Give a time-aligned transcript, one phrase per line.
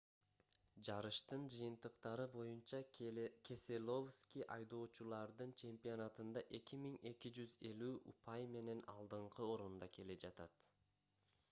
[0.87, 2.79] жарыштын жыйынтыктары боюнча
[3.49, 10.61] кеселовски айдоочулардын чемпионатында 2250 упай менен алдыңкы орунда келе жатат